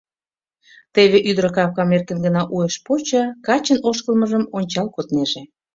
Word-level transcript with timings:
Теве 0.93 1.17
ӱдыр 1.29 1.45
капкам 1.55 1.89
эркын 1.95 2.17
гына 2.25 2.41
уэш 2.55 2.75
почо, 2.85 3.23
качын 3.47 3.79
ошкылмыжым 3.89 4.43
ончал 4.57 4.87
коднеже. 4.95 5.41